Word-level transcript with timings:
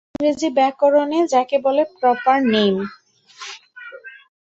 ইংরেজি 0.11 0.49
ব্যাকরণে 0.57 1.19
যাকে 1.33 1.57
বলে 1.65 1.83
প্রপার 1.95 2.37
নেম। 2.53 2.75